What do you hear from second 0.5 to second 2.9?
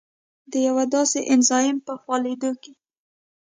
د یوه داسې انزایم په فعالېدو کې